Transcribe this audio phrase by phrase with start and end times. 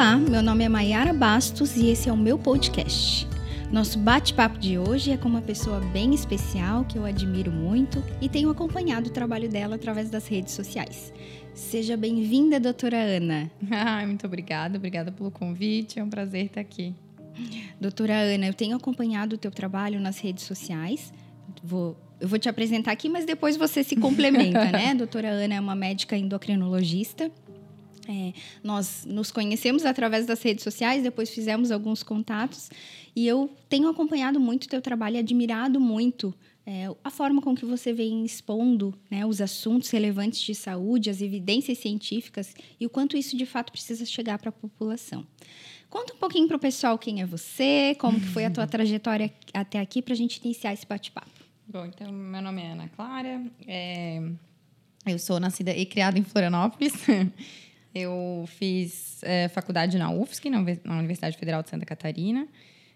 [0.00, 3.28] Olá, meu nome é Maiara Bastos e esse é o meu podcast.
[3.70, 8.26] Nosso bate-papo de hoje é com uma pessoa bem especial que eu admiro muito e
[8.26, 11.12] tenho acompanhado o trabalho dela através das redes sociais.
[11.52, 13.50] Seja bem-vinda, doutora Ana.
[13.70, 16.94] Ai, muito obrigada, obrigada pelo convite, é um prazer estar aqui.
[17.78, 21.12] Doutora Ana, eu tenho acompanhado o teu trabalho nas redes sociais.
[21.62, 24.94] Vou, eu vou te apresentar aqui, mas depois você se complementa, né?
[24.94, 27.30] doutora Ana é uma médica endocrinologista
[28.10, 28.32] é,
[28.64, 32.68] nós nos conhecemos através das redes sociais, depois fizemos alguns contatos
[33.14, 36.34] e eu tenho acompanhado muito o teu trabalho, admirado muito
[36.66, 41.22] é, a forma com que você vem expondo né, os assuntos relevantes de saúde, as
[41.22, 45.24] evidências científicas e o quanto isso de fato precisa chegar para a população.
[45.88, 49.32] Conta um pouquinho para o pessoal quem é você, como que foi a tua trajetória
[49.54, 51.30] até aqui para a gente iniciar esse bate-papo.
[51.68, 54.20] Bom, então meu nome é Ana Clara, é...
[55.06, 56.92] eu sou nascida e criada em Florianópolis.
[57.94, 62.46] Eu fiz é, faculdade na UFSC, na Universidade Federal de Santa Catarina.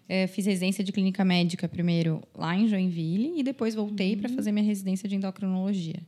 [0.07, 4.21] É, fiz residência de clínica médica primeiro lá em Joinville e depois voltei uhum.
[4.21, 5.99] para fazer minha residência de endocrinologia.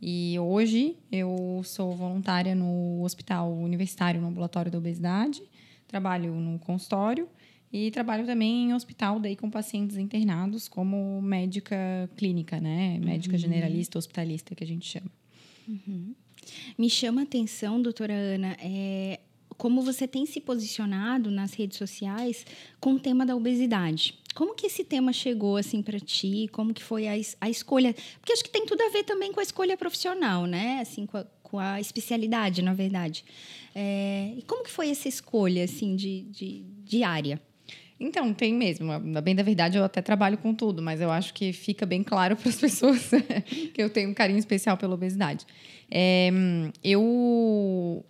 [0.00, 5.42] E hoje eu sou voluntária no Hospital Universitário no Ambulatório da Obesidade,
[5.86, 7.28] trabalho no consultório
[7.72, 11.76] e trabalho também em hospital daí com pacientes internados como médica
[12.16, 12.98] clínica, né?
[12.98, 13.40] Médica uhum.
[13.40, 15.10] generalista, hospitalista que a gente chama.
[15.66, 16.14] Uhum.
[16.76, 19.20] Me chama a atenção, doutora Ana, é,
[19.56, 22.46] como você tem se posicionado nas redes sociais
[22.80, 24.18] com o tema da obesidade.
[24.34, 26.48] Como que esse tema chegou assim para ti?
[26.52, 27.92] Como que foi a, a, escolha?
[28.20, 30.78] Porque acho que tem tudo a ver também com a escolha profissional, né?
[30.80, 33.24] Assim, com a, com a especialidade, na verdade.
[33.74, 37.42] É, e como que foi essa escolha assim de, de, de área?
[38.00, 38.98] Então, tem mesmo.
[39.00, 42.02] Na bem da verdade, eu até trabalho com tudo, mas eu acho que fica bem
[42.02, 43.10] claro para as pessoas
[43.74, 45.46] que eu tenho um carinho especial pela obesidade.
[45.90, 46.30] É,
[46.84, 48.04] eu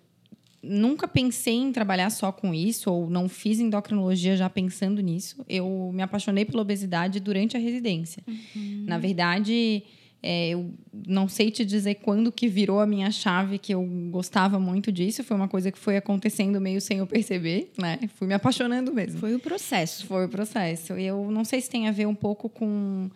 [0.62, 5.44] nunca pensei em trabalhar só com isso, ou não fiz endocrinologia já pensando nisso.
[5.48, 8.22] Eu me apaixonei pela obesidade durante a residência.
[8.26, 8.84] Uhum.
[8.86, 9.84] Na verdade,
[10.22, 10.72] é, eu
[11.06, 15.22] não sei te dizer quando que virou a minha chave que eu gostava muito disso.
[15.22, 17.98] Foi uma coisa que foi acontecendo meio sem eu perceber, né?
[18.16, 19.20] Fui me apaixonando mesmo.
[19.20, 20.06] Foi o processo.
[20.06, 20.94] Foi o processo.
[20.94, 23.08] Eu não sei se tem a ver um pouco com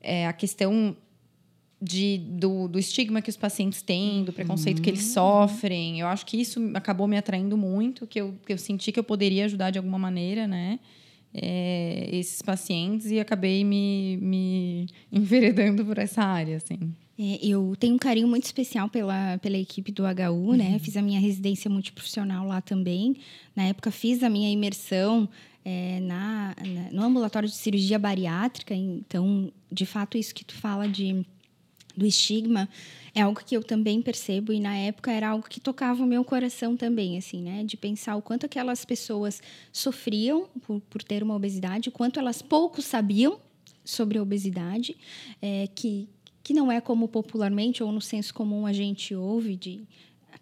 [0.00, 0.96] é, a questão
[1.80, 4.84] de, do, do, estigma que os pacientes têm, do preconceito uhum.
[4.84, 5.12] que eles uhum.
[5.12, 6.00] sofrem.
[6.00, 9.04] Eu acho que isso acabou me atraindo muito, que eu, que eu senti que eu
[9.04, 10.80] poderia ajudar de alguma maneira, né?
[11.34, 16.94] É, esses pacientes e acabei me, me enveredando por essa área, assim.
[17.18, 20.56] É, eu tenho um carinho muito especial pela, pela equipe do HU, uhum.
[20.56, 20.78] né?
[20.78, 23.16] Fiz a minha residência multiprofissional lá também.
[23.56, 25.28] Na época, fiz a minha imersão
[25.64, 28.72] é, na, na, no ambulatório de cirurgia bariátrica.
[28.72, 31.26] Então, de fato, isso que tu fala de
[31.98, 32.68] do estigma
[33.14, 36.24] é algo que eu também percebo e na época era algo que tocava o meu
[36.24, 37.64] coração também, assim, né?
[37.64, 39.42] De pensar o quanto aquelas pessoas
[39.72, 43.40] sofriam por, por ter uma obesidade, o quanto elas pouco sabiam
[43.84, 44.96] sobre a obesidade,
[45.42, 46.08] é, que,
[46.42, 49.80] que não é como popularmente ou no senso comum a gente ouve de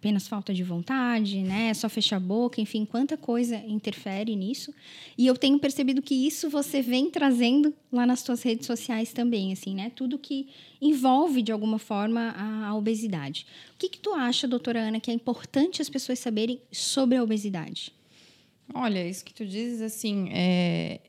[0.06, 1.74] apenas falta de vontade, né?
[1.74, 4.72] Só fechar a boca, enfim, quanta coisa interfere nisso.
[5.18, 9.52] E eu tenho percebido que isso você vem trazendo lá nas suas redes sociais também,
[9.52, 9.90] assim, né?
[9.96, 10.46] Tudo que
[10.80, 13.46] envolve de alguma forma a, a obesidade.
[13.74, 17.22] O que, que tu acha, doutora Ana, que é importante as pessoas saberem sobre a
[17.24, 17.92] obesidade?
[18.72, 21.00] Olha, isso que tu dizes, assim, é,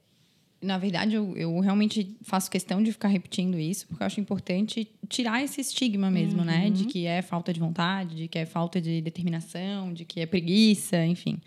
[0.62, 4.90] na verdade, eu, eu, realmente faço questão de ficar repetindo isso, porque eu acho importante
[5.08, 6.46] tirar esse estigma mesmo, uhum.
[6.46, 6.70] né?
[6.70, 6.90] De uhum.
[6.90, 11.06] que é falta de vontade, de que é falta de determinação, de que é preguiça,
[11.06, 11.40] enfim.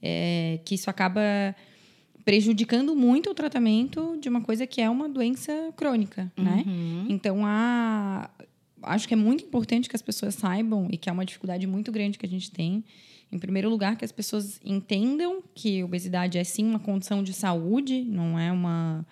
[0.00, 1.20] É, que isso acaba
[2.24, 6.64] prejudicando muito o tratamento de uma coisa que é uma doença crônica, né?
[6.66, 7.04] uhum.
[7.04, 7.06] né?
[7.08, 8.30] Então, a,
[8.82, 11.92] acho que é muito importante que as pessoas saibam, e que é uma dificuldade muito
[11.92, 12.84] grande que a gente tem,
[13.30, 18.02] em primeiro lugar, que as pessoas entendam que obesidade é sim uma condição de saúde,
[18.02, 19.06] não é uma.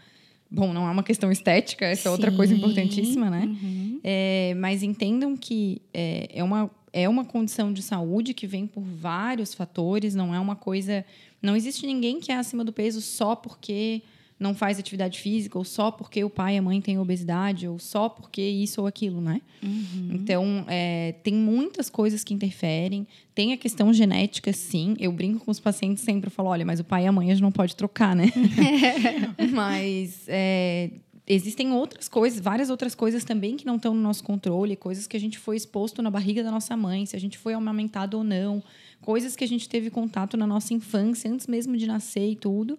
[0.50, 3.46] Bom, não é uma questão estética, essa é outra coisa importantíssima, né?
[3.46, 4.00] Uhum.
[4.02, 8.80] É, mas entendam que é, é, uma, é uma condição de saúde que vem por
[8.80, 11.04] vários fatores, não é uma coisa.
[11.42, 14.02] Não existe ninguém que é acima do peso só porque
[14.38, 17.78] não faz atividade física, ou só porque o pai e a mãe têm obesidade, ou
[17.78, 19.40] só porque isso ou aquilo, né?
[19.62, 20.10] Uhum.
[20.12, 23.06] Então, é, tem muitas coisas que interferem.
[23.34, 24.94] Tem a questão genética, sim.
[24.98, 27.30] Eu brinco com os pacientes sempre, eu falo, olha, mas o pai e a mãe
[27.30, 28.30] a gente não pode trocar, né?
[29.52, 30.90] mas é,
[31.26, 35.16] existem outras coisas, várias outras coisas também que não estão no nosso controle, coisas que
[35.16, 38.24] a gente foi exposto na barriga da nossa mãe, se a gente foi amamentado ou
[38.24, 38.62] não,
[39.00, 42.78] coisas que a gente teve contato na nossa infância, antes mesmo de nascer e tudo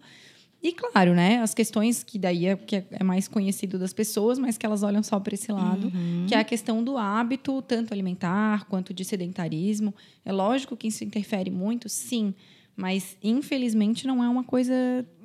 [0.61, 4.57] e claro, né, as questões que daí é, que é mais conhecido das pessoas, mas
[4.57, 6.25] que elas olham só para esse lado, uhum.
[6.27, 9.93] que é a questão do hábito, tanto alimentar quanto de sedentarismo.
[10.25, 12.33] É lógico que isso interfere muito, sim,
[12.75, 14.73] Mas, infelizmente, não é uma coisa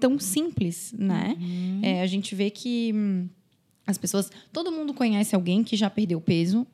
[0.00, 1.36] tão simples, né?
[1.38, 1.80] Uhum.
[1.82, 3.28] É, a gente vê que hum,
[3.86, 4.30] as pessoas.
[4.50, 6.66] Todo mundo conhece alguém que já perdeu peso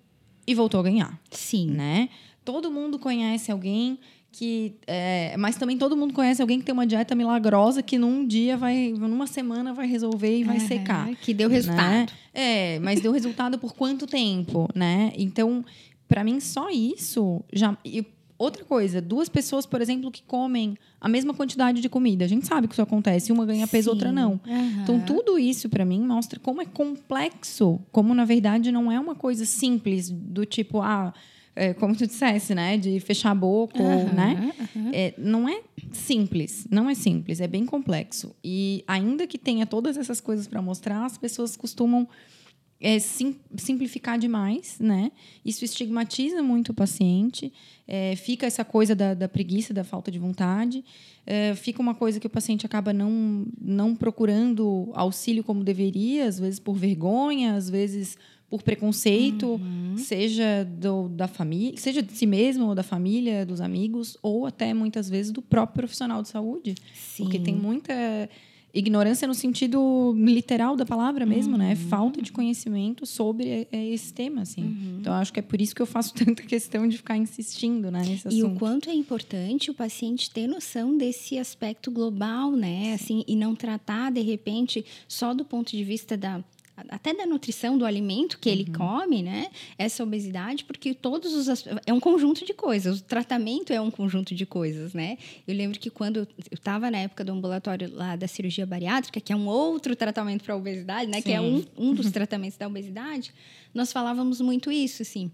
[0.47, 1.21] e voltou a ganhar.
[1.31, 1.71] Sim.
[1.71, 2.09] Né?
[2.45, 3.99] Todo mundo conhece alguém
[4.31, 4.75] que.
[4.87, 8.57] É, mas também todo mundo conhece alguém que tem uma dieta milagrosa que num dia
[8.57, 8.93] vai.
[8.93, 11.15] numa semana vai resolver e vai uhum, secar.
[11.17, 11.91] Que deu resultado.
[11.91, 12.07] Né?
[12.33, 15.13] É, mas deu resultado por quanto tempo, né?
[15.17, 15.65] Então,
[16.07, 17.77] para mim, só isso já.
[17.85, 18.05] E
[18.39, 22.25] outra coisa, duas pessoas, por exemplo, que comem a mesma quantidade de comida.
[22.25, 23.91] A gente sabe que isso acontece, uma ganha peso, Sim.
[23.91, 24.41] outra não.
[24.47, 24.83] Uhum.
[24.83, 29.15] Então, tudo isso, para mim, mostra como é complexo, como, na verdade, não é uma
[29.15, 31.13] coisa simples, do tipo, ah
[31.59, 32.77] é, como tu dissesse, né?
[32.77, 34.55] De fechar a boca, uhum, né?
[34.77, 34.91] Uhum.
[34.93, 35.61] É, não é
[35.93, 38.35] simples, não é simples, é bem complexo.
[38.43, 42.09] E ainda que tenha todas essas coisas para mostrar, as pessoas costumam
[42.81, 45.11] é, sim, simplificar demais, né?
[45.45, 47.53] Isso estigmatiza muito o paciente,
[47.87, 50.85] é, fica essa coisa da, da, preguiça, da falta de vontade,
[51.27, 56.39] é, fica uma coisa que o paciente acaba não, não procurando auxílio como deveria, às
[56.39, 58.17] vezes por vergonha, às vezes
[58.51, 59.97] por preconceito, uhum.
[59.97, 64.73] seja do, da família, seja de si mesmo ou da família, dos amigos, ou até
[64.73, 66.75] muitas vezes do próprio profissional de saúde.
[66.95, 67.25] Sim.
[67.25, 67.93] Porque tem muita
[68.73, 71.59] ignorância no sentido literal da palavra mesmo, uhum.
[71.59, 71.75] né?
[71.75, 74.63] Falta de conhecimento sobre é, esse tema, assim.
[74.63, 74.99] Uhum.
[75.01, 78.01] Então, acho que é por isso que eu faço tanta questão de ficar insistindo, né,
[78.01, 78.35] nesse assunto.
[78.35, 82.95] E o quanto é importante o paciente ter noção desse aspecto global, né?
[82.95, 86.43] Assim, e não tratar, de repente, só do ponto de vista da
[86.89, 88.73] até da nutrição do alimento que ele uhum.
[88.73, 89.51] come, né?
[89.77, 93.01] Essa obesidade, porque todos os é um conjunto de coisas.
[93.01, 95.19] O tratamento é um conjunto de coisas, né?
[95.47, 99.33] Eu lembro que quando eu estava na época do ambulatório lá da cirurgia bariátrica, que
[99.33, 101.19] é um outro tratamento para a obesidade, né?
[101.19, 101.23] Sim.
[101.23, 103.33] Que é um, um dos tratamentos da obesidade,
[103.75, 105.31] nós falávamos muito isso, assim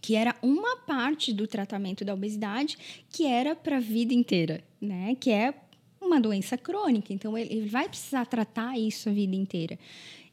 [0.00, 2.76] que era uma parte do tratamento da obesidade
[3.08, 5.16] que era para a vida inteira, né?
[5.18, 5.54] Que é
[5.98, 9.78] uma doença crônica, então ele vai precisar tratar isso a vida inteira.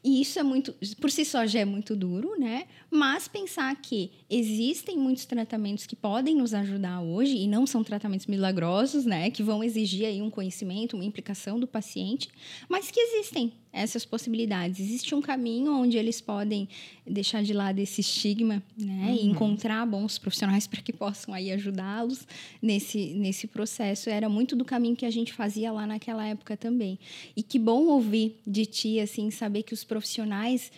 [0.04, 2.64] E isso é muito, por si só já é muito duro, né?
[2.90, 8.26] Mas pensar que existem muitos tratamentos que podem nos ajudar hoje e não são tratamentos
[8.26, 9.30] milagrosos, né?
[9.30, 12.28] Que vão exigir aí um conhecimento, uma implicação do paciente,
[12.68, 14.78] mas que existem essas possibilidades.
[14.78, 16.68] Existe um caminho onde eles podem
[17.06, 19.14] deixar de lado esse estigma, né, uhum.
[19.14, 22.26] e encontrar bons profissionais para que possam aí ajudá-los
[22.60, 24.10] nesse nesse processo.
[24.10, 26.98] Era muito do caminho que a gente fazia lá naquela época também.
[27.34, 30.70] E que bom ouvir de ti assim, saber que os profissionais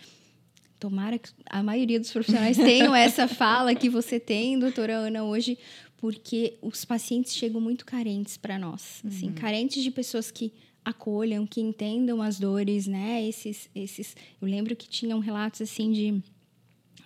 [0.77, 5.57] Tomara que a maioria dos profissionais tenham essa fala que você tem, doutora Ana, hoje,
[5.97, 9.35] porque os pacientes chegam muito carentes para nós, assim, uhum.
[9.35, 10.51] carentes de pessoas que
[10.85, 13.27] acolham, que entendam as dores, né?
[13.27, 16.23] Esses, esses, eu lembro que tinham relatos assim de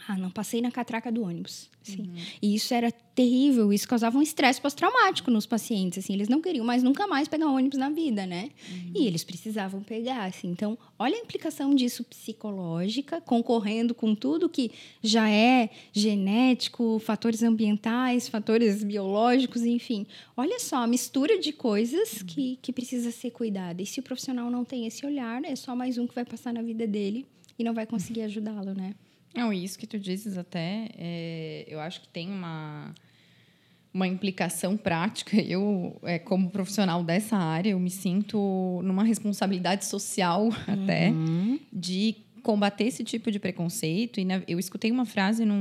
[0.07, 1.69] ah, não passei na catraca do ônibus.
[1.81, 2.01] Assim.
[2.01, 2.15] Uhum.
[2.41, 6.65] E isso era terrível, isso causava um estresse pós-traumático nos pacientes, assim, eles não queriam
[6.65, 8.49] mais nunca mais pegar ônibus na vida, né?
[8.71, 8.91] Uhum.
[8.95, 10.47] E eles precisavam pegar, assim.
[10.49, 14.71] Então, olha a implicação disso psicológica, concorrendo com tudo que
[15.01, 20.05] já é genético, fatores ambientais, fatores biológicos, enfim.
[20.35, 22.27] Olha só a mistura de coisas uhum.
[22.27, 23.81] que, que precisa ser cuidada.
[23.81, 26.53] E se o profissional não tem esse olhar, é só mais um que vai passar
[26.53, 27.25] na vida dele
[27.57, 28.95] e não vai conseguir ajudá-lo, né?
[29.33, 32.93] Não, isso que tu dizes até, é, eu acho que tem uma,
[33.93, 35.37] uma implicação prática.
[35.41, 40.83] Eu, é, como profissional dessa área, eu me sinto numa responsabilidade social uhum.
[40.83, 41.13] até
[41.71, 44.19] de combater esse tipo de preconceito.
[44.19, 45.55] E na, eu escutei uma frase num,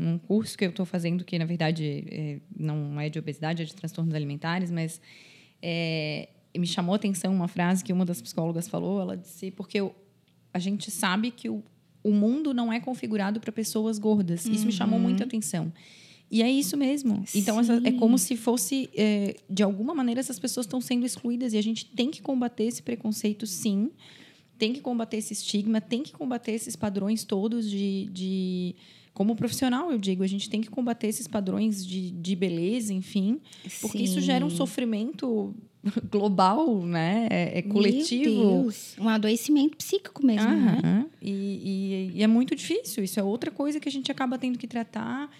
[0.00, 3.64] num curso que eu estou fazendo, que na verdade é, não é de obesidade, é
[3.64, 5.00] de transtornos alimentares, mas
[5.62, 9.00] é, me chamou a atenção uma frase que uma das psicólogas falou.
[9.00, 9.94] Ela disse: porque eu,
[10.52, 11.62] a gente sabe que o
[12.02, 14.46] o mundo não é configurado para pessoas gordas.
[14.46, 15.28] Isso me chamou muita uhum.
[15.28, 15.72] atenção.
[16.30, 17.24] E é isso mesmo.
[17.34, 21.52] Então, essa, é como se fosse, é, de alguma maneira, essas pessoas estão sendo excluídas
[21.52, 23.90] e a gente tem que combater esse preconceito, sim.
[24.56, 28.08] Tem que combater esse estigma, tem que combater esses padrões todos de.
[28.12, 28.76] de
[29.20, 33.38] como profissional, eu digo, a gente tem que combater esses padrões de, de beleza, enfim,
[33.82, 34.04] porque sim.
[34.04, 35.54] isso gera um sofrimento
[36.10, 37.28] global, né?
[37.28, 38.30] É, é coletivo.
[38.30, 38.96] Meu Deus.
[38.98, 40.80] Um adoecimento psíquico mesmo, Aham.
[40.82, 41.06] né?
[41.20, 43.04] E, e, e, é muito difícil.
[43.04, 45.30] Isso é outra coisa que a gente acaba tendo que tratar.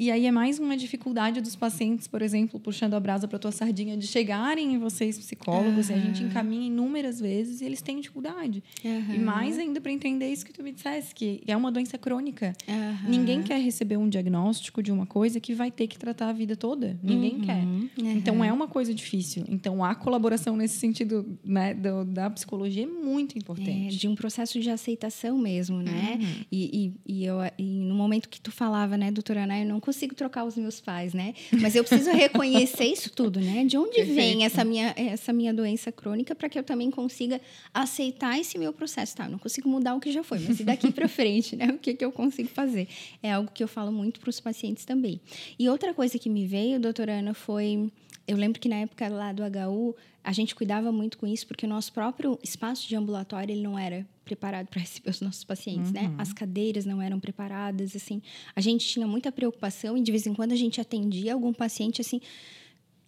[0.00, 3.52] E aí é mais uma dificuldade dos pacientes, por exemplo, puxando a brasa para tua
[3.52, 5.96] sardinha, de chegarem em vocês psicólogos, uhum.
[5.96, 8.62] e a gente encaminha inúmeras vezes e eles têm dificuldade.
[8.84, 9.14] Uhum.
[9.14, 12.54] E mais ainda para entender isso que tu me disseste, que é uma doença crônica.
[12.68, 13.10] Uhum.
[13.10, 16.56] Ninguém quer receber um diagnóstico de uma coisa que vai ter que tratar a vida
[16.56, 16.98] toda.
[17.02, 17.62] Ninguém quer.
[17.98, 19.44] Então é uma coisa difícil.
[19.48, 23.94] Então a colaboração nesse sentido né, do, da psicologia é muito importante.
[23.94, 26.18] É, de um processo de aceitação mesmo, né?
[26.50, 29.66] E, e, e, eu, e no momento momento que tu falava, né, doutora Ana, eu
[29.66, 31.34] não consigo trocar os meus pais, né?
[31.60, 33.64] Mas eu preciso reconhecer isso tudo, né?
[33.64, 34.14] De onde Perfeito.
[34.14, 37.40] vem essa minha, essa minha doença crônica para que eu também consiga
[37.74, 39.16] aceitar esse meu processo.
[39.16, 41.66] Tá, eu não consigo mudar o que já foi, mas e daqui para frente, né?
[41.66, 42.86] O que, que eu consigo fazer?
[43.20, 45.20] É algo que eu falo muito para os pacientes também.
[45.58, 47.90] E outra coisa que me veio, doutora Ana, foi
[48.30, 51.66] eu lembro que na época lá do HU, a gente cuidava muito com isso, porque
[51.66, 55.90] o nosso próprio espaço de ambulatório ele não era preparado para receber os nossos pacientes,
[55.90, 56.02] né?
[56.02, 56.08] uhum.
[56.10, 56.14] né?
[56.16, 58.22] As cadeiras não eram preparadas, assim.
[58.54, 62.00] A gente tinha muita preocupação e de vez em quando a gente atendia algum paciente,
[62.00, 62.20] assim,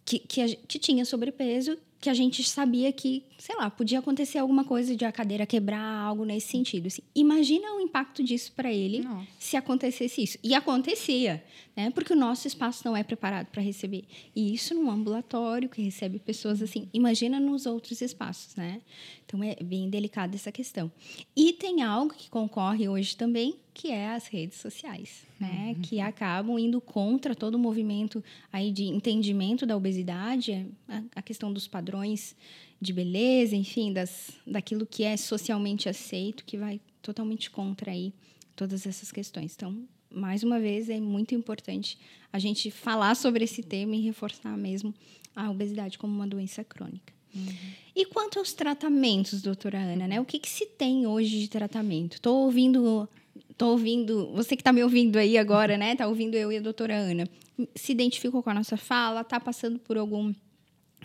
[0.03, 4.65] que, que, que tinha sobrepeso que a gente sabia que, sei lá, podia acontecer alguma
[4.65, 6.87] coisa de a cadeira quebrar, algo nesse sentido.
[6.87, 9.25] Assim, imagina o impacto disso para ele Nossa.
[9.39, 10.37] se acontecesse isso.
[10.43, 11.41] E acontecia,
[11.75, 11.89] né?
[11.89, 14.05] Porque o nosso espaço não é preparado para receber.
[14.35, 16.87] E isso num ambulatório que recebe pessoas assim.
[16.93, 18.81] Imagina nos outros espaços, né?
[19.25, 20.91] Então é bem delicada essa questão.
[21.35, 25.73] E tem algo que concorre hoje também, que é as redes sociais, né?
[25.75, 25.81] Uhum.
[25.81, 31.51] Que acabam indo contra todo o movimento aí de entendimento da obesidade, a, a questão
[31.51, 32.35] dos padrões
[32.79, 38.13] de beleza, enfim, das, daquilo que é socialmente aceito, que vai totalmente contra aí
[38.55, 39.53] todas essas questões.
[39.55, 41.97] Então, mais uma vez, é muito importante
[42.31, 44.93] a gente falar sobre esse tema e reforçar mesmo
[45.35, 47.13] a obesidade como uma doença crônica.
[47.35, 47.47] Uhum.
[47.95, 50.21] E quanto aos tratamentos, doutora Ana, né?
[50.21, 52.15] O que, que se tem hoje de tratamento?
[52.15, 53.09] Estou ouvindo
[53.57, 55.95] tô ouvindo, você que está me ouvindo aí agora, né?
[55.95, 57.27] Tá ouvindo eu e a doutora Ana.
[57.75, 60.33] Se identificou com a nossa fala, tá passando por algum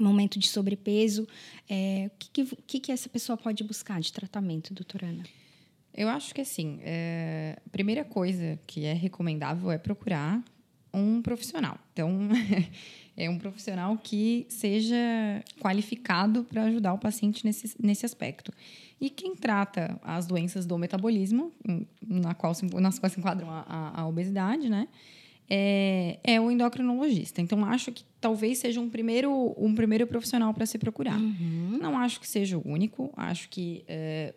[0.01, 1.27] momento de sobrepeso.
[1.69, 5.25] É, o que, que, que essa pessoa pode buscar de tratamento, doutora Ana?
[5.99, 10.41] Eu acho que assim, é, a primeira coisa que é recomendável é procurar
[10.95, 11.77] um profissional.
[11.93, 12.29] Então,
[13.17, 14.95] é um profissional que seja
[15.61, 18.53] qualificado para ajudar o paciente nesse, nesse aspecto.
[19.01, 21.53] E quem trata as doenças do metabolismo,
[22.07, 24.87] na qual se, nas quais se enquadram a, a, obesidade, né?
[25.51, 27.41] É, é, o endocrinologista.
[27.41, 31.19] Então, acho que talvez seja um primeiro, um primeiro profissional para se procurar.
[31.19, 31.79] Uhum.
[31.81, 33.13] Não acho que seja o único.
[33.17, 34.35] Acho que é,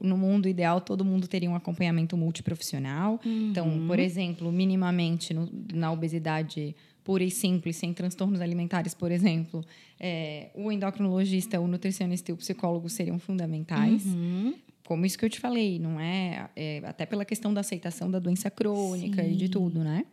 [0.00, 3.20] no mundo ideal todo mundo teria um acompanhamento multiprofissional.
[3.24, 3.50] Uhum.
[3.50, 9.64] Então, por exemplo, minimamente no, na obesidade pura e simples, sem transtornos alimentares, por exemplo,
[9.98, 14.04] é, o endocrinologista, o nutricionista e o psicólogo seriam fundamentais.
[14.06, 14.54] Uhum.
[14.84, 18.18] Como isso que eu te falei, não é, é até pela questão da aceitação da
[18.18, 19.32] doença crônica Sim.
[19.32, 20.04] e de tudo, né?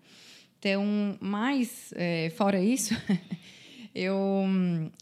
[0.60, 2.94] Então, mas é, fora isso,
[3.94, 4.16] eu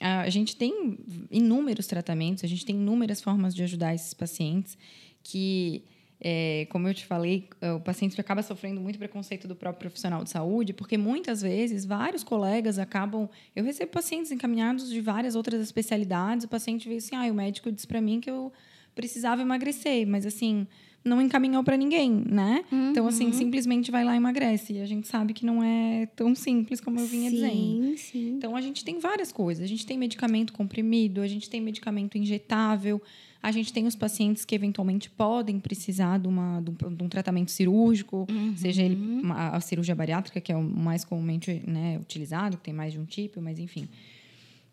[0.01, 0.97] a gente tem
[1.29, 4.77] inúmeros tratamentos, a gente tem inúmeras formas de ajudar esses pacientes
[5.23, 5.83] que
[6.19, 10.31] é, como eu te falei, o paciente acaba sofrendo muito preconceito do próprio profissional de
[10.31, 13.29] saúde, porque muitas vezes vários colegas acabam.
[13.55, 16.45] Eu recebo pacientes encaminhados de várias outras especialidades.
[16.45, 18.51] O paciente veio assim: ah, o médico disse para mim que eu
[18.95, 20.67] precisava emagrecer, mas assim,
[21.07, 22.63] não encaminhou para ninguém, né?
[22.71, 22.91] Uhum.
[22.91, 23.33] Então, assim, uhum.
[23.33, 24.73] simplesmente vai lá e emagrece.
[24.73, 27.97] E a gente sabe que não é tão simples como eu vinha sim, dizendo.
[27.97, 28.29] Sim.
[28.37, 29.63] Então, a gente tem várias coisas.
[29.63, 33.01] A gente tem medicamento comprimido, a gente tem medicamento injetável.
[33.41, 37.07] A gente tem os pacientes que eventualmente podem precisar de, uma, de, um, de um
[37.07, 38.55] tratamento cirúrgico, uhum.
[38.57, 42.73] seja ele uma, a cirurgia bariátrica, que é o mais comumente né, utilizado, que tem
[42.73, 43.87] mais de um tipo, mas enfim.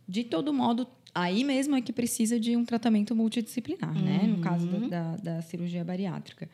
[0.08, 4.02] De todo modo, aí mesmo é que precisa de um tratamento multidisciplinar, uhum.
[4.02, 4.22] né?
[4.26, 4.88] No caso da, uhum.
[4.88, 6.48] da, da cirurgia bariátrica.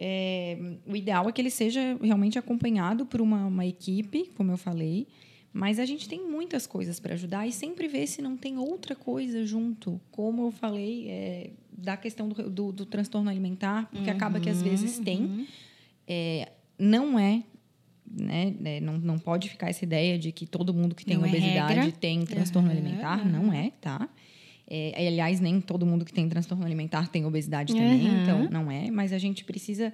[0.00, 4.56] É, o ideal é que ele seja realmente acompanhado por uma, uma equipe, como eu
[4.56, 5.08] falei,
[5.52, 8.94] mas a gente tem muitas coisas para ajudar e sempre ver se não tem outra
[8.94, 10.00] coisa junto.
[10.12, 14.48] Como eu falei, é, da questão do, do, do, transtorno alimentar, porque uhum, acaba que
[14.48, 15.22] às vezes tem.
[15.22, 15.46] Uhum.
[16.06, 17.42] É, não é.
[18.18, 21.24] Né, né, não, não pode ficar essa ideia de que todo mundo que tem não
[21.24, 23.24] é obesidade é tem transtorno uhum, alimentar.
[23.24, 24.08] Não é, tá?
[24.70, 28.90] É, aliás, nem todo mundo que tem transtorno alimentar tem obesidade também, então não é.
[28.90, 29.92] Mas a gente precisa.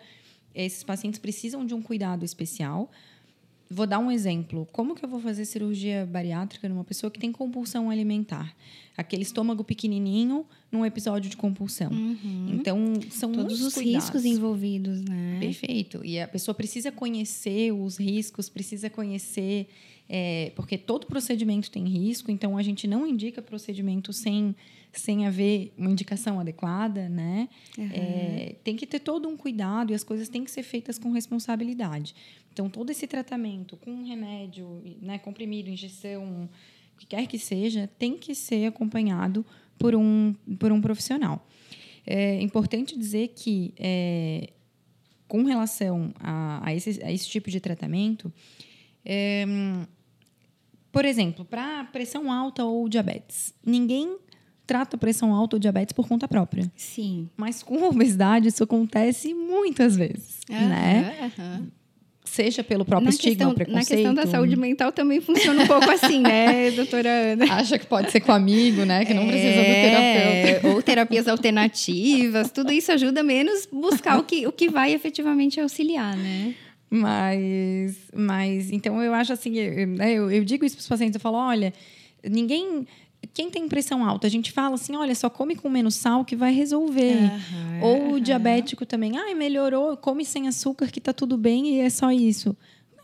[0.54, 2.90] Esses pacientes precisam de um cuidado especial
[3.71, 4.68] Vou dar um exemplo.
[4.73, 8.54] Como que eu vou fazer cirurgia bariátrica numa pessoa que tem compulsão alimentar?
[8.97, 11.90] Aquele estômago pequenininho num episódio de compulsão.
[11.90, 12.49] Uhum.
[12.52, 12.78] Então,
[13.11, 14.04] são todos os cuidados.
[14.04, 15.38] riscos envolvidos, né?
[15.40, 16.04] Perfeito.
[16.04, 19.68] E a pessoa precisa conhecer os riscos, precisa conhecer
[20.08, 24.54] é, porque todo procedimento tem risco, então a gente não indica procedimento sem,
[24.92, 27.49] sem haver uma indicação adequada, né?
[27.78, 27.90] Uhum.
[27.92, 31.11] É, tem que ter todo um cuidado e as coisas têm que ser feitas com
[31.11, 32.14] responsabilidade.
[32.52, 36.49] Então, todo esse tratamento com remédio, né, comprimido, injeção,
[36.94, 39.44] o que quer que seja, tem que ser acompanhado
[39.78, 41.44] por um, por um profissional.
[42.06, 44.50] É importante dizer que, é,
[45.26, 48.32] com relação a, a, esse, a esse tipo de tratamento,
[49.04, 49.44] é,
[50.94, 54.16] por exemplo, para pressão alta ou diabetes, ninguém
[54.66, 56.70] trata pressão alta ou diabetes por conta própria.
[56.76, 57.28] Sim.
[57.36, 61.32] Mas com obesidade isso acontece muitas vezes, uhum, né?
[61.38, 61.68] Uhum
[62.34, 63.90] seja pelo próprio na estigma, questão, preconceito.
[63.90, 67.44] Na questão da saúde mental também funciona um pouco assim, né, doutora Ana?
[67.54, 69.04] Acha que pode ser com amigo, né?
[69.04, 70.68] Que não precisa do É, terapeuta.
[70.74, 76.16] Ou terapias alternativas, tudo isso ajuda menos buscar o que, o que vai efetivamente auxiliar,
[76.16, 76.54] né?
[76.94, 81.16] Mas, mas, então eu acho assim, eu, né, eu, eu digo isso para os pacientes,
[81.16, 81.72] eu falo, olha,
[82.22, 82.86] ninguém.
[83.32, 86.36] Quem tem pressão alta, a gente fala assim, olha, só come com menos sal que
[86.36, 87.16] vai resolver.
[87.82, 91.88] Ou o diabético também, ai, melhorou, come sem açúcar que tá tudo bem e é
[91.88, 92.54] só isso.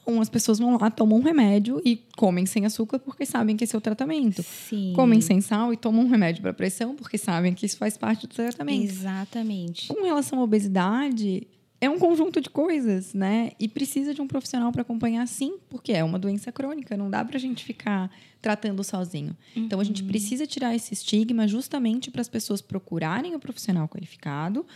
[0.06, 3.64] Não, as pessoas vão lá, tomam um remédio e comem sem açúcar porque sabem que
[3.64, 4.42] esse é o tratamento.
[4.42, 4.92] Sim.
[4.94, 8.26] Comem sem sal e tomam um remédio para pressão porque sabem que isso faz parte
[8.26, 8.84] do tratamento.
[8.84, 9.88] Exatamente.
[9.88, 11.48] Com relação à obesidade,
[11.80, 13.52] é um conjunto de coisas, né?
[13.58, 17.24] E precisa de um profissional para acompanhar, sim, porque é uma doença crônica, não dá
[17.24, 18.10] para a gente ficar
[18.42, 19.34] tratando sozinho.
[19.56, 24.66] Então a gente precisa tirar esse estigma justamente para as pessoas procurarem o profissional qualificado,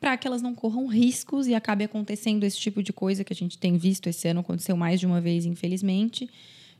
[0.00, 3.36] para que elas não corram riscos e acabe acontecendo esse tipo de coisa que a
[3.36, 6.28] gente tem visto esse ano aconteceu mais de uma vez, infelizmente,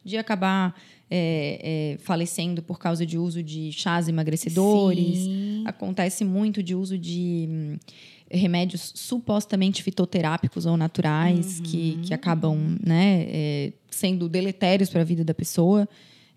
[0.04, 0.74] de acabar
[1.10, 5.18] é, é, falecendo por causa de uso de chás emagrecedores.
[5.18, 5.64] Sim.
[5.66, 7.78] Acontece muito de uso de hum,
[8.30, 15.24] remédios supostamente fitoterápicos ou naturais que, que acabam né, é, sendo deletérios para a vida
[15.24, 15.88] da pessoa.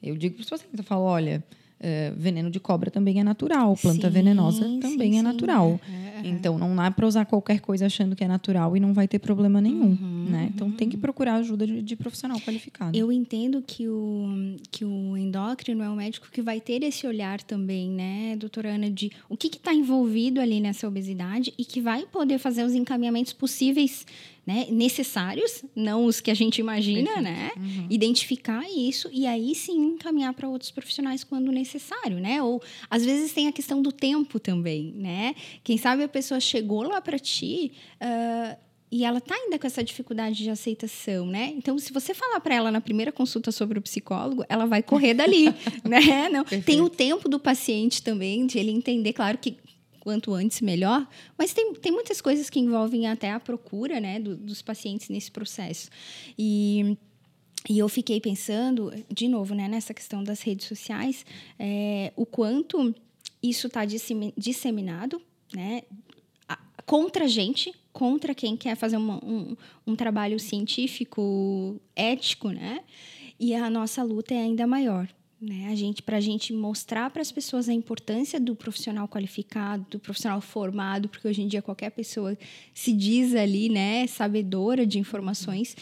[0.01, 1.43] Eu digo para os pacientes, eu falo, olha,
[1.83, 5.19] é, veneno de cobra também é natural, planta Sim, venenosa sim, também sim.
[5.19, 5.79] é natural.
[5.83, 9.07] Aham, Então não dá para usar qualquer coisa achando que é natural e não vai
[9.07, 10.49] ter problema nenhum, Uhum, né?
[10.53, 12.97] Então tem que procurar ajuda de, de profissional qualificado.
[12.97, 17.41] Eu entendo que o, que o endócrino é um médico que vai ter esse olhar
[17.43, 22.05] também, né, doutora Ana, de o que está envolvido ali nessa obesidade e que vai
[22.05, 24.05] poder fazer os encaminhamentos possíveis,
[24.45, 27.51] né, necessários, não os que a gente imagina, né?
[27.89, 31.72] Identificar isso e aí sim encaminhar para outros profissionais quando necessário,
[32.19, 32.41] né?
[32.41, 35.35] Ou às vezes tem a questão do tempo também, né?
[35.63, 37.71] Quem sabe a pessoa chegou lá para ti.
[37.99, 38.57] ah,
[38.95, 41.51] e ela tá ainda com essa dificuldade de aceitação, né?
[41.57, 45.15] Então, se você falar para ela na primeira consulta sobre o psicólogo, ela vai correr
[45.15, 45.45] dali,
[45.83, 46.29] né?
[46.29, 49.57] Não, tem o tempo do paciente também, de ele entender, claro que
[49.99, 54.35] quanto antes melhor, mas tem, tem muitas coisas que envolvem até a procura, né, do-
[54.35, 55.89] dos pacientes nesse processo.
[56.37, 56.95] E
[57.69, 61.25] e eu fiquei pensando, de novo, né, nessa questão das redes sociais,
[61.57, 62.93] é, o quanto
[63.41, 63.83] isso está
[64.37, 65.21] disseminado,
[65.53, 65.83] né,
[66.85, 69.55] contra a gente, contra quem quer fazer uma- um,
[69.87, 72.81] um trabalho científico, ético, né?
[73.39, 75.07] E a nossa luta é ainda maior.
[75.43, 75.67] Né?
[75.69, 79.99] A gente, para a gente mostrar para as pessoas a importância do profissional qualificado, do
[79.99, 82.37] profissional formado, porque hoje em dia qualquer pessoa
[82.73, 85.75] se diz ali, né, sabedora de informações.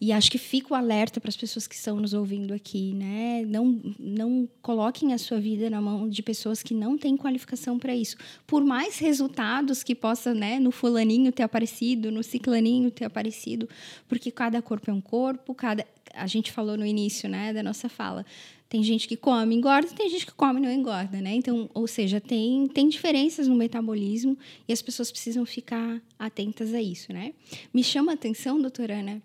[0.00, 3.44] E acho que fica o alerta para as pessoas que estão nos ouvindo aqui, né?
[3.44, 7.96] Não, não coloquem a sua vida na mão de pessoas que não têm qualificação para
[7.96, 8.16] isso.
[8.46, 13.68] Por mais resultados que possa, né, no fulaninho ter aparecido, no ciclaninho ter aparecido,
[14.06, 17.88] porque cada corpo é um corpo, cada a gente falou no início, né, da nossa
[17.88, 18.24] fala.
[18.68, 21.34] Tem gente que come engorda, tem gente que come e não engorda, né?
[21.34, 24.36] Então, ou seja, tem, tem diferenças no metabolismo
[24.68, 27.32] e as pessoas precisam ficar atentas a isso, né?
[27.72, 29.22] Me chama a atenção, doutora Ana,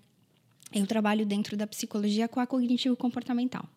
[0.73, 3.67] eu trabalho dentro da psicologia com a cognitivo comportamental.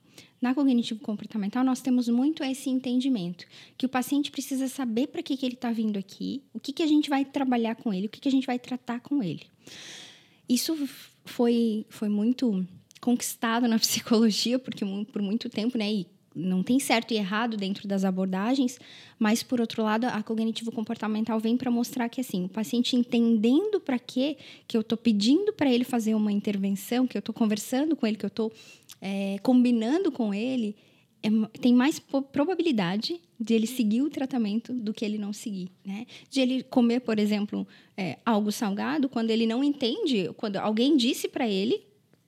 [0.40, 5.36] Na cognitivo comportamental, nós temos muito esse entendimento, que o paciente precisa saber para que,
[5.36, 8.10] que ele está vindo aqui, o que, que a gente vai trabalhar com ele, o
[8.10, 9.42] que, que a gente vai tratar com ele.
[10.48, 10.88] Isso
[11.24, 12.66] foi, foi muito
[13.06, 15.92] conquistado na psicologia, porque por muito tempo, né?
[15.92, 18.78] E não tem certo e errado dentro das abordagens,
[19.18, 23.80] mas por outro lado, a cognitivo comportamental vem para mostrar que assim, o paciente entendendo
[23.80, 27.96] para que que eu estou pedindo para ele fazer uma intervenção, que eu estou conversando
[27.96, 28.52] com ele, que eu estou
[29.00, 30.76] é, combinando com ele,
[31.22, 36.06] é tem mais probabilidade de ele seguir o tratamento do que ele não seguir, né?
[36.28, 37.66] De ele comer, por exemplo,
[37.96, 41.85] é, algo salgado quando ele não entende, quando alguém disse para ele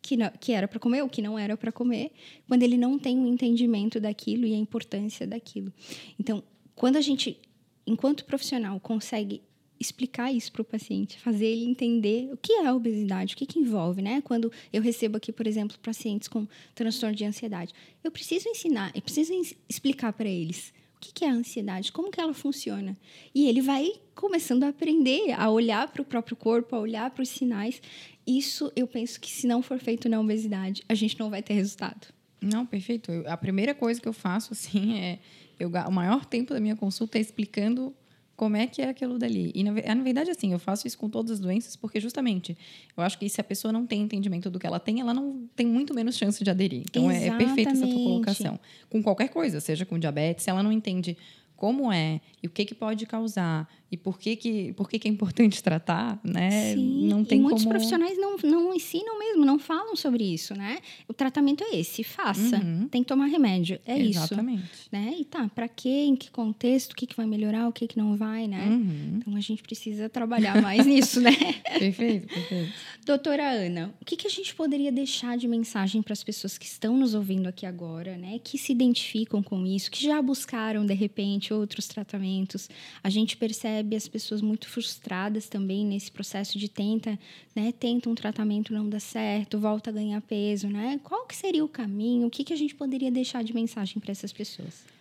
[0.08, 2.10] que, não- que era para comer ou que não era para comer,
[2.46, 5.70] quando ele não tem o entendimento daquilo e a importância daquilo.
[6.18, 6.42] Então,
[6.74, 7.38] quando a gente,
[7.86, 9.42] enquanto profissional, consegue
[9.78, 13.44] explicar isso para o paciente, fazer ele entender o que é a obesidade, o que,
[13.44, 14.22] que envolve, né?
[14.22, 19.02] Quando eu recebo aqui, por exemplo, pacientes com transtorno de ansiedade, eu preciso ensinar, eu
[19.02, 19.32] preciso
[19.68, 22.96] explicar para eles o que, é a ansiedade, como que ela funciona.
[23.34, 27.22] E ele vai começando a aprender a olhar para o próprio corpo, a olhar para
[27.22, 27.80] os sinais.
[28.26, 31.54] Isso, eu penso que se não for feito na obesidade, a gente não vai ter
[31.54, 32.08] resultado.
[32.40, 33.10] Não, perfeito.
[33.10, 35.18] Eu- a primeira coisa que eu faço, assim, é...
[35.60, 37.92] Eu, o maior tempo da minha consulta é explicando
[38.38, 39.50] como é que é aquilo dali.
[39.52, 42.56] E, na, ve- na verdade, assim, eu faço isso com todas as doenças, porque, justamente,
[42.96, 45.48] eu acho que se a pessoa não tem entendimento do que ela tem, ela não
[45.56, 46.82] tem muito menos chance de aderir.
[46.88, 48.60] Então, é, é perfeita essa tua colocação.
[48.88, 51.16] Com qualquer coisa, seja com diabetes, se ela não entende
[51.58, 55.08] como é e o que, que pode causar e por que, que, por que, que
[55.08, 56.74] é importante tratar, né?
[56.74, 57.74] Sim, não tem e muitos como...
[57.74, 60.78] profissionais não, não ensinam mesmo, não falam sobre isso, né?
[61.08, 62.58] O tratamento é esse, faça.
[62.58, 62.86] Uhum.
[62.88, 64.62] Tem que tomar remédio, é Exatamente.
[64.62, 64.88] isso.
[64.92, 65.16] Né?
[65.18, 67.96] E tá, para quê, em que contexto, o que, que vai melhorar, o que, que
[67.96, 68.66] não vai, né?
[68.68, 69.16] Uhum.
[69.16, 71.32] Então a gente precisa trabalhar mais nisso, né?
[71.78, 72.72] Perfeito, perfeito.
[73.08, 76.66] Doutora Ana, o que, que a gente poderia deixar de mensagem para as pessoas que
[76.66, 78.38] estão nos ouvindo aqui agora, né?
[78.44, 82.68] Que se identificam com isso, que já buscaram, de repente, outros tratamentos.
[83.02, 87.18] A gente percebe as pessoas muito frustradas também nesse processo de tenta,
[87.56, 87.72] né?
[87.72, 91.00] Tenta um tratamento, não dá certo, volta a ganhar peso, né?
[91.02, 92.26] Qual que seria o caminho?
[92.26, 94.97] O que, que a gente poderia deixar de mensagem para essas pessoas?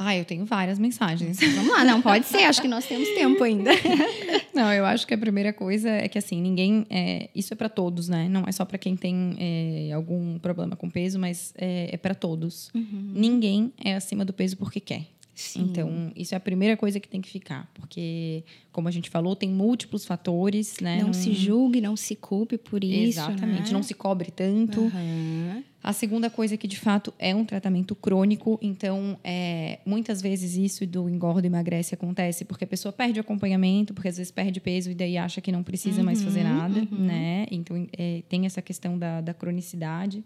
[0.00, 1.40] Ah, eu tenho várias mensagens.
[1.40, 3.70] Vamos lá, não pode ser, acho que nós temos tempo ainda.
[4.54, 6.84] Não, eu acho que a primeira coisa é que assim, ninguém.
[6.90, 8.28] É, isso é para todos, né?
[8.28, 12.12] Não é só para quem tem é, algum problema com peso, mas é, é para
[12.12, 12.68] todos.
[12.74, 13.12] Uhum.
[13.14, 15.06] Ninguém é acima do peso porque quer.
[15.32, 15.62] Sim.
[15.62, 17.70] Então, isso é a primeira coisa que tem que ficar.
[17.72, 21.00] Porque, como a gente falou, tem múltiplos fatores, né?
[21.00, 23.20] Não se julgue, não se culpe por isso.
[23.20, 23.68] Exatamente.
[23.68, 23.72] né?
[23.72, 24.80] Não se cobre tanto.
[24.86, 25.62] Aham.
[25.82, 28.58] A segunda coisa é que, de fato, é um tratamento crônico.
[28.60, 33.22] Então, é, muitas vezes isso do engorda e emagrece acontece porque a pessoa perde o
[33.22, 36.56] acompanhamento, porque às vezes perde peso e daí acha que não precisa mais fazer Uhum,
[36.56, 36.98] nada, uhum.
[36.98, 37.46] né?
[37.50, 40.24] Então, é, tem essa questão da, da cronicidade.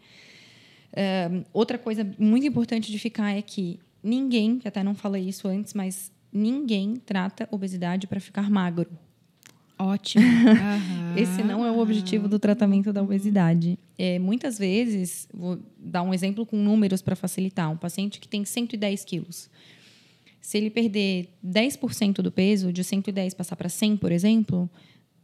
[1.53, 6.11] Outra coisa muito importante de ficar é que ninguém, até não falei isso antes, mas
[6.33, 8.91] ninguém trata obesidade para ficar magro.
[9.83, 10.25] Ótimo.
[10.25, 11.05] Aham.
[11.15, 13.79] Esse não é o objetivo do tratamento da obesidade.
[13.99, 17.71] É, muitas vezes, vou dar um exemplo com números para facilitar.
[17.71, 19.51] Um paciente que tem 110 quilos.
[20.41, 24.71] Se ele perder 10% do peso, de 110 passar para 100, por exemplo,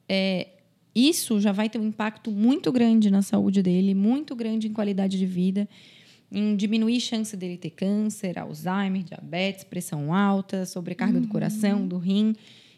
[0.09, 0.49] é,
[0.95, 5.19] isso já vai ter um impacto muito grande na saúde dele, muito grande em qualidade
[5.19, 5.69] de vida,
[6.31, 11.99] em diminuir a chance dele ter câncer, Alzheimer, diabetes, pressão alta, sobrecarga do coração, do
[11.99, 12.35] rim.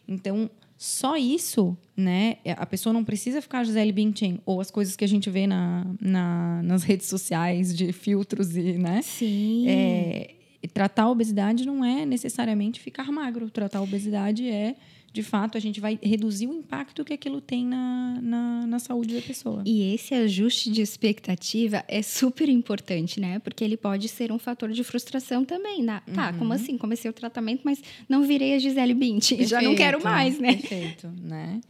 [0.07, 0.51] Então,
[0.83, 2.37] só isso, né?
[2.57, 5.87] A pessoa não precisa ficar Gisele Bündchen ou as coisas que a gente vê na,
[6.01, 9.03] na- nas redes sociais de filtros e, né?
[9.03, 9.69] Sim.
[9.69, 10.31] É,
[10.73, 13.51] tratar a obesidade não é necessariamente ficar magro.
[13.51, 14.75] Tratar a obesidade é,
[15.13, 19.15] de fato, a gente vai reduzir o impacto que aquilo tem na, na, na saúde
[19.15, 19.63] da pessoa.
[19.67, 23.39] E esse ajuste de expectativa é super importante, né?
[23.41, 25.83] Porque ele pode ser um fator de frustração também.
[25.83, 26.01] né?
[26.15, 26.79] Tá, como assim?
[26.79, 29.43] Comecei o tratamento, mas não virei a Gisele Bündchen.
[29.47, 30.55] Já não quero mais, né?
[30.55, 31.61] Perfeito, né?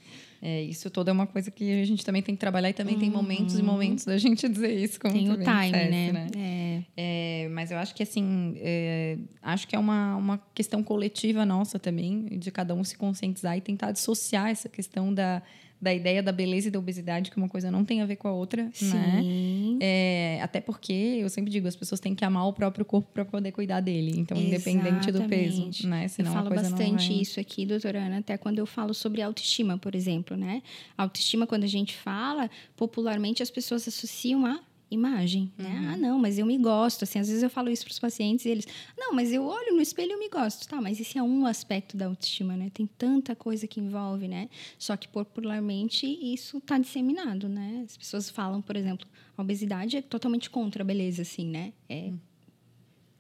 [0.43, 2.99] É, isso tudo é uma coisa que a gente também tem que trabalhar e também
[2.99, 4.99] tem momentos e momentos da gente dizer isso.
[4.99, 6.27] Como Tem o time, dissesse, né?
[6.37, 6.61] É.
[6.97, 11.79] É, mas eu acho que assim, é, acho que é uma, uma questão coletiva nossa
[11.79, 15.43] também, de cada um se conscientizar e tentar dissociar essa questão da,
[15.81, 18.29] da ideia da beleza e da obesidade, que uma coisa não tem a ver com
[18.29, 18.71] a outra, né?
[18.73, 19.79] Sim.
[19.81, 23.25] É, até porque eu sempre digo, as pessoas têm que amar o próprio corpo para
[23.25, 24.13] poder cuidar dele.
[24.19, 25.87] Então, independente do peso, Exatamente.
[25.87, 26.09] né?
[26.09, 27.23] Senão eu falo bastante vai...
[27.23, 30.63] isso aqui, doutora Ana, até quando eu falo sobre autoestima, por exemplo, né?
[30.99, 35.69] Autoestima, quando a gente fala, popularmente as pessoas associam a imagem, né?
[35.69, 35.89] Uhum.
[35.91, 38.45] Ah, não, mas eu me gosto, assim, às vezes eu falo isso para os pacientes
[38.45, 38.67] e eles,
[38.99, 40.81] não, mas eu olho no espelho e eu me gosto, tá?
[40.81, 42.71] Mas esse é um aspecto da autoestima, né?
[42.73, 44.49] Tem tanta coisa que envolve, né?
[44.79, 47.85] Só que popularmente isso está disseminado, né?
[47.85, 51.73] As pessoas falam, por exemplo, a obesidade é totalmente contra a beleza, assim, né?
[51.89, 52.13] É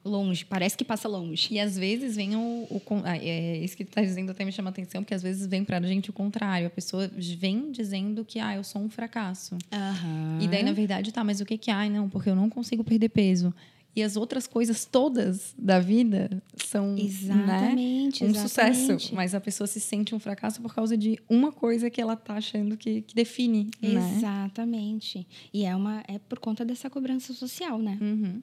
[0.04, 1.48] longe, parece que passa longe.
[1.50, 2.66] E às vezes vem o.
[2.70, 5.46] o ah, é, isso que tu tá dizendo até me chama atenção, porque às vezes
[5.46, 6.66] vem pra gente o contrário.
[6.66, 9.56] A pessoa vem dizendo que, ah, eu sou um fracasso.
[9.72, 10.38] Aham.
[10.40, 12.82] E daí, na verdade, tá, mas o que que ai, não, porque eu não consigo
[12.82, 13.54] perder peso.
[13.94, 18.78] E as outras coisas todas da vida são né, Exatamente, um exatamente.
[18.78, 19.14] sucesso.
[19.14, 22.34] Mas a pessoa se sente um fracasso por causa de uma coisa que ela tá
[22.34, 23.68] achando que, que define.
[23.82, 24.16] Né?
[24.16, 25.26] Exatamente.
[25.52, 27.98] E é, uma, é por conta dessa cobrança social, né?
[28.00, 28.40] Uhum.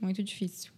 [0.00, 0.72] Muito difícil.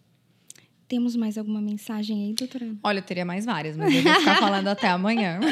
[0.88, 2.74] Temos mais alguma mensagem aí, doutora?
[2.82, 5.40] Olha, eu teria mais várias, mas eu vou ficar falando até amanhã.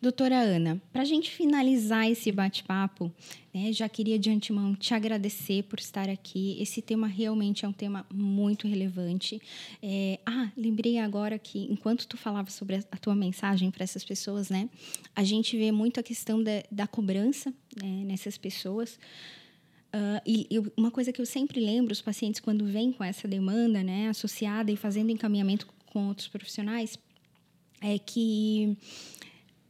[0.00, 3.12] Doutora Ana, para a gente finalizar esse bate-papo,
[3.52, 6.56] né, já queria de antemão te agradecer por estar aqui.
[6.60, 9.42] Esse tema realmente é um tema muito relevante.
[9.82, 14.04] É, ah, lembrei agora que enquanto tu falava sobre a, a tua mensagem para essas
[14.04, 14.68] pessoas, né,
[15.16, 19.00] a gente vê muito a questão da, da cobrança né, nessas pessoas.
[19.92, 23.26] Ah, e, e uma coisa que eu sempre lembro os pacientes quando vêm com essa
[23.26, 26.98] demanda, né, associada e fazendo encaminhamento com outros profissionais,
[27.80, 28.76] é que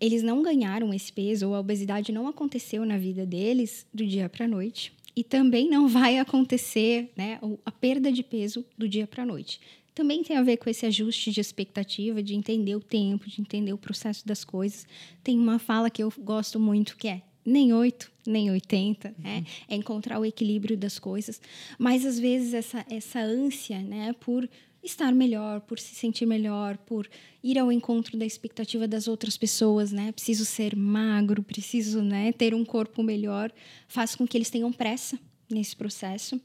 [0.01, 4.29] eles não ganharam esse peso ou a obesidade não aconteceu na vida deles do dia
[4.29, 9.07] para a noite e também não vai acontecer, né, a perda de peso do dia
[9.07, 9.61] para a noite.
[9.95, 13.73] Também tem a ver com esse ajuste de expectativa, de entender o tempo, de entender
[13.73, 14.87] o processo das coisas.
[15.25, 19.45] Tem uma fala que eu gosto muito que é nem 8, nem 80, né?
[19.69, 21.41] É encontrar o equilíbrio das coisas.
[21.79, 24.49] Mas às vezes essa essa ânsia, né, por
[24.83, 27.09] estar melhor, por se sentir melhor, por
[27.43, 30.13] ir ao encontro da expectativa das outras pessoas, né?
[30.13, 33.53] Preciso ser magro, preciso, né, ter um corpo melhor,
[33.89, 35.19] faz com que eles tenham pressa
[35.51, 36.41] nesse processo.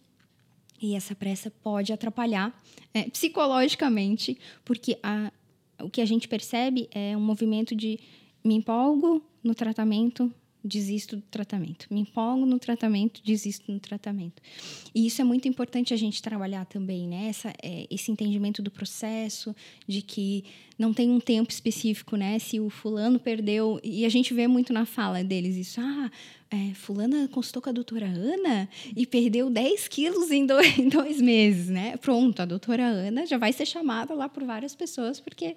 [0.81, 2.53] E essa pressa pode atrapalhar
[2.93, 5.31] é, psicologicamente, porque a,
[5.79, 7.99] o que a gente percebe é um movimento de
[8.43, 10.31] me empolgo no tratamento,
[10.63, 11.88] desisto do tratamento.
[11.91, 14.41] Me empolgo no tratamento, desisto no tratamento.
[14.95, 17.28] E isso é muito importante a gente trabalhar também, né?
[17.28, 19.54] Essa, é, esse entendimento do processo,
[19.88, 20.45] de que
[20.78, 22.39] não tem um tempo específico, né?
[22.39, 23.80] Se o fulano perdeu.
[23.84, 25.82] E a gente vê muito na fala deles isso.
[25.82, 26.10] Ah,
[26.53, 31.19] é, fulana consultou com a doutora Ana e perdeu 10 quilos em dois, em dois,
[31.19, 31.97] meses, né?
[31.97, 35.55] Pronto, a doutora Ana já vai ser chamada lá por várias pessoas, porque.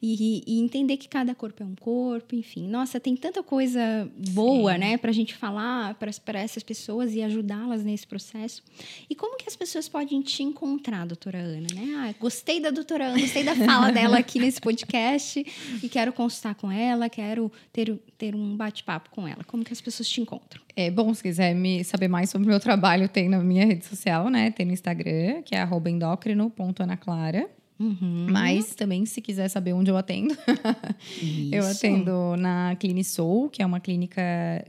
[0.00, 2.66] E, e entender que cada corpo é um corpo, enfim.
[2.66, 4.78] Nossa, tem tanta coisa boa, Sim.
[4.78, 8.62] né, pra gente falar para essas pessoas e ajudá-las nesse processo.
[9.10, 11.94] E como que as pessoas podem te encontrar, doutora Ana, né?
[11.96, 15.44] Ah, gostei da doutora Ana, gostei da fala dela aqui nesse podcast
[15.82, 19.44] e quero consultar com ela, quero ter, ter um bate-papo com ela.
[19.44, 20.29] Como que as pessoas te encontram?
[20.30, 20.62] Encontro.
[20.76, 23.84] É bom, se quiser me saber mais sobre o meu trabalho, tem na minha rede
[23.84, 24.50] social, né?
[24.50, 27.48] Tem no Instagram, que é endócrino.anaclara.
[27.78, 28.26] Uhum.
[28.30, 30.36] Mas também, se quiser saber onde eu atendo,
[31.50, 34.22] eu atendo na Clinisoul, que é uma clínica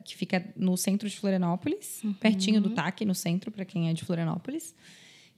[0.05, 2.13] que fica no centro de Florianópolis, uhum.
[2.13, 4.73] pertinho do TAC, no centro, para quem é de Florianópolis.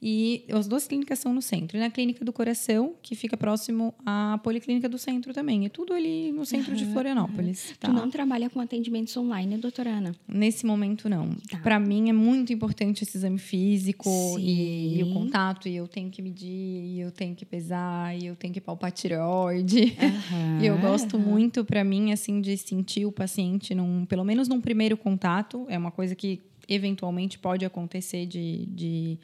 [0.05, 1.77] E as duas clínicas são no centro.
[1.77, 5.65] E na Clínica do Coração, que fica próximo à Policlínica do Centro também.
[5.65, 7.69] É tudo ali no centro uhum, de Florianópolis.
[7.69, 7.75] Uhum.
[7.79, 7.87] Tá?
[7.87, 10.13] Tu não trabalha com atendimentos online, doutora Ana?
[10.27, 11.29] Nesse momento, não.
[11.49, 11.57] Tá.
[11.59, 15.69] Para mim, é muito importante esse exame físico e, e, o contato.
[15.69, 18.91] E eu tenho que medir, e eu tenho que pesar, e eu tenho que palpar
[18.91, 19.95] tireoide.
[20.03, 24.49] Uhum, e eu gosto muito, para mim, assim, de sentir o paciente, num, pelo menos
[24.49, 25.65] num primeiro contato.
[25.69, 29.17] É uma coisa que eventualmente pode acontecer de, de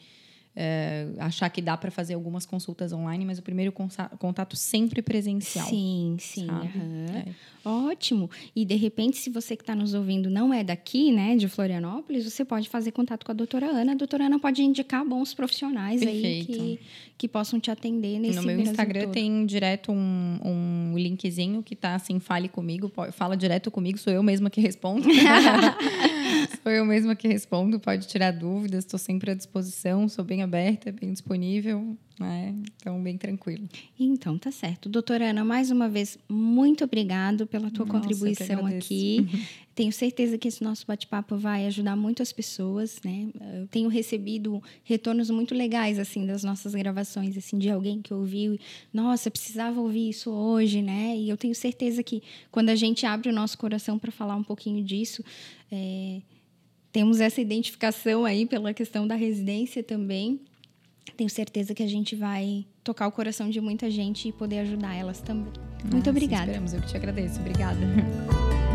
[0.55, 5.67] é, achar que dá para fazer algumas consultas online, mas o primeiro contato sempre presencial.
[5.67, 6.49] Sim, sim.
[6.49, 7.05] Uhum.
[7.15, 7.25] É.
[7.63, 8.29] Ótimo.
[8.55, 12.25] E de repente, se você que está nos ouvindo não é daqui, né, de Florianópolis,
[12.25, 13.91] você pode fazer contato com a doutora Ana.
[13.91, 16.51] A doutora Ana pode indicar bons profissionais Perfeito.
[16.51, 16.79] aí que,
[17.17, 19.13] que possam te atender nesse No meu Instagram todo.
[19.13, 24.23] tem direto um, um linkzinho que tá assim, fale comigo, fala direto comigo, sou eu
[24.23, 25.07] mesma que respondo.
[26.69, 30.91] sou eu mesma que respondo, pode tirar dúvidas, estou sempre à disposição, sou bem aberta,
[30.91, 32.53] bem disponível, né?
[32.75, 33.67] Então, bem tranquilo.
[33.99, 34.87] Então, tá certo.
[34.87, 39.27] Doutora Ana, mais uma vez, muito obrigado pela tua Nossa, contribuição aqui.
[39.73, 43.29] Tenho certeza que esse nosso bate-papo vai ajudar muito as pessoas, né?
[43.57, 48.53] Eu tenho recebido retornos muito legais, assim, das nossas gravações, assim, de alguém que ouviu
[48.53, 48.59] e,
[48.93, 51.15] nossa, precisava ouvir isso hoje, né?
[51.17, 54.43] E eu tenho certeza que quando a gente abre o nosso coração para falar um
[54.43, 55.23] pouquinho disso,
[55.71, 56.21] é,
[56.91, 60.41] temos essa identificação aí pela questão da residência também.
[61.15, 64.95] Tenho certeza que a gente vai tocar o coração de muita gente e poder ajudar
[64.95, 65.51] elas também.
[65.91, 66.45] Muito obrigada.
[66.45, 67.39] Esperamos, eu que te agradeço.
[67.39, 67.79] Obrigada.